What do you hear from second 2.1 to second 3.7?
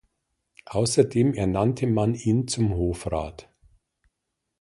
ihn zum Hofrat.